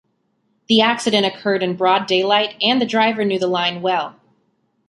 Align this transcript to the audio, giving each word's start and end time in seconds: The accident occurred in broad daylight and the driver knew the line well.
The 0.67 0.81
accident 0.81 1.27
occurred 1.27 1.61
in 1.61 1.75
broad 1.75 2.07
daylight 2.07 2.55
and 2.59 2.81
the 2.81 2.87
driver 2.87 3.23
knew 3.23 3.37
the 3.37 3.45
line 3.45 3.83
well. 3.83 4.15